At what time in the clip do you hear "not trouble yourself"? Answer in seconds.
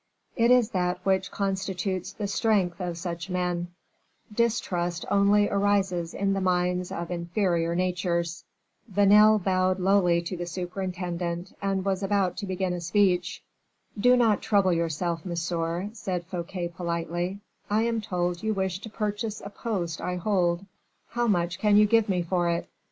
14.17-15.23